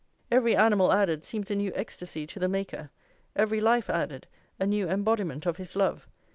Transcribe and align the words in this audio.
Every 0.31 0.55
animal 0.55 0.91
added 0.93 1.23
seems 1.23 1.51
a 1.51 1.55
new 1.55 1.71
ecstasy 1.75 2.25
to 2.25 2.39
the 2.39 2.49
Maker; 2.49 2.89
every 3.35 3.61
life 3.61 3.87
added, 3.87 4.25
a 4.59 4.65
new 4.65 4.89
embodiment 4.89 5.45
of 5.45 5.57
his 5.57 5.75
love. 5.75 6.07